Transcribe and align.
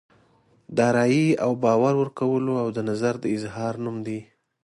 د 0.75 0.79
رایې 0.95 1.27
او 1.43 1.51
باور 1.63 1.93
ورکولو 2.01 2.53
او 2.63 2.67
د 2.75 2.79
نظر 2.89 3.13
د 3.23 3.25
اظهار 3.37 3.73
نوم 3.83 3.97
دی. 4.07 4.19